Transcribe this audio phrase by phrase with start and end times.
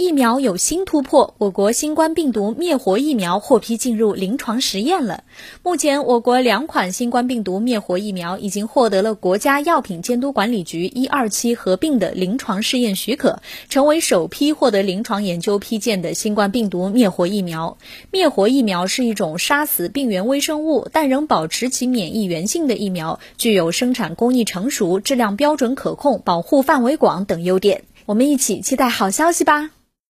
[0.00, 5.24] 疫苗有新突破我国新冠病毒灭活疫苗获批进入临床实验了。
[5.64, 17.76] 目前我国两款新冠病毒灭活疫苗已经获得了国家药品监督管理局一二期合并的临床试验许可成为首批获得临床研究批件的新冠病毒灭活疫苗。
[18.12, 27.82] 灭活疫苗是一种杀死病原微生物但仍保持其免疫原性的疫苗具有生产工艺成熟质量标准可控保护范围广等优点。
[28.06, 29.72] 我们一起期待好消息吧。